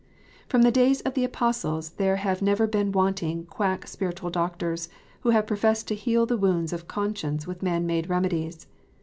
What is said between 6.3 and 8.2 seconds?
wounds of conscience with man made